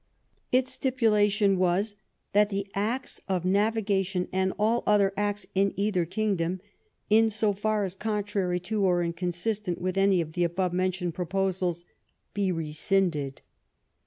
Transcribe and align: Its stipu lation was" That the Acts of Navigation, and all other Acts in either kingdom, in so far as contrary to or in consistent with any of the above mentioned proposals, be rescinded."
Its 0.51 0.75
stipu 0.75 1.11
lation 1.11 1.57
was" 1.57 1.95
That 2.33 2.49
the 2.49 2.65
Acts 2.73 3.21
of 3.29 3.45
Navigation, 3.45 4.27
and 4.33 4.51
all 4.57 4.81
other 4.87 5.13
Acts 5.15 5.45
in 5.53 5.75
either 5.77 6.05
kingdom, 6.05 6.59
in 7.11 7.29
so 7.29 7.53
far 7.53 7.83
as 7.83 7.93
contrary 7.93 8.59
to 8.61 8.83
or 8.83 9.03
in 9.03 9.13
consistent 9.13 9.79
with 9.79 9.99
any 9.99 10.19
of 10.19 10.31
the 10.33 10.43
above 10.43 10.73
mentioned 10.73 11.13
proposals, 11.13 11.85
be 12.33 12.51
rescinded." 12.51 13.43